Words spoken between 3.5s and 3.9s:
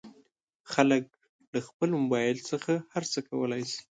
شي.